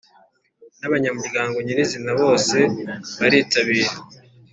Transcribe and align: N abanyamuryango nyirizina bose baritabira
N 0.79 0.81
abanyamuryango 0.87 1.55
nyirizina 1.65 2.11
bose 2.21 2.57
baritabira 3.19 3.93